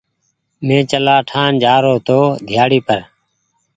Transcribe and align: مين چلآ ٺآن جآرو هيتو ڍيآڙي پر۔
مين 0.65 0.83
چلآ 0.91 1.15
ٺآن 1.29 1.51
جآرو 1.63 1.93
هيتو 1.97 2.19
ڍيآڙي 2.47 2.79
پر۔ 2.87 2.99